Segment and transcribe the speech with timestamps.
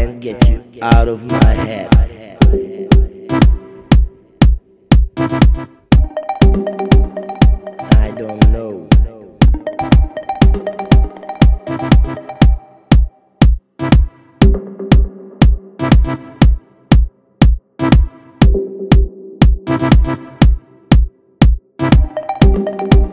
[0.00, 1.94] can't get you out of my head.
[7.92, 8.88] I don't know.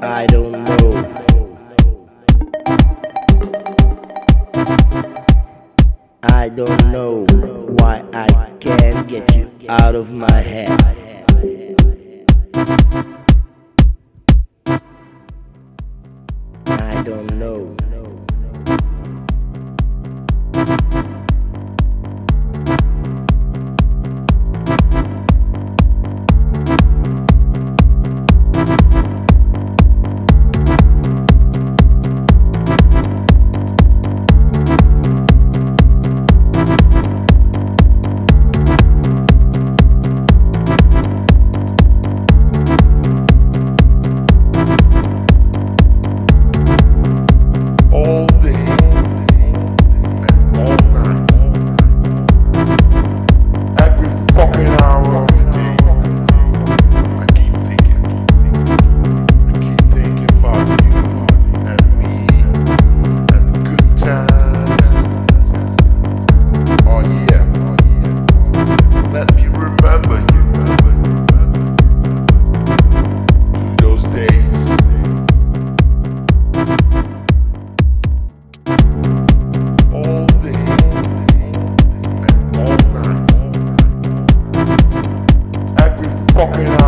[0.02, 0.57] I don't
[6.58, 7.24] don't know
[7.78, 10.72] why I can't get you out of my head.
[16.66, 17.78] I don't know.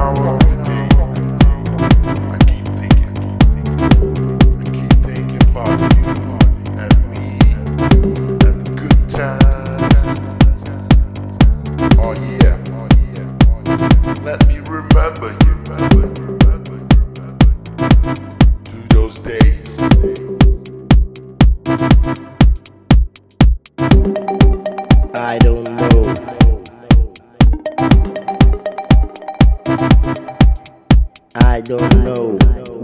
[0.10, 1.14] I keep thinking,
[2.32, 3.14] I keep thinking
[4.60, 6.06] I keep thinking about you
[6.82, 7.26] and me
[8.48, 10.20] and good tasks
[11.98, 12.58] yeah, yeah
[13.16, 13.28] yeah
[14.24, 17.50] Let me remember you remember you remember you remember
[18.74, 19.80] you those days
[25.16, 26.39] I don't know.
[31.50, 32.38] I don't know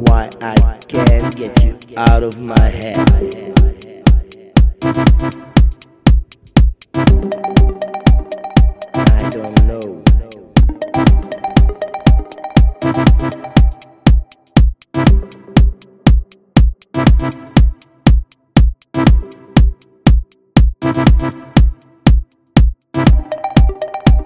[0.08, 2.98] why I can't get you out of my head.
[8.96, 10.04] I don't know.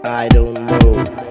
[0.06, 1.29] I don't know.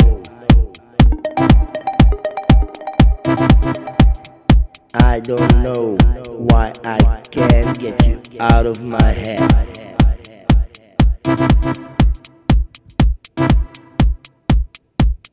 [3.28, 5.98] I don't know
[6.30, 9.42] why I can't get you out of my head.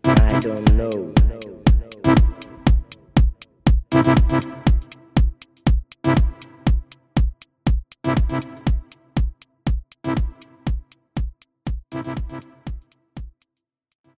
[0.04, 1.14] I don't know.